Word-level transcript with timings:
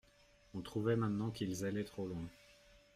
On 0.55 0.61
trouvait 0.61 0.95
maintenant 0.95 1.29
qu'ils 1.29 1.63
allaient 1.63 1.83
trop 1.83 2.07
loin. 2.07 2.27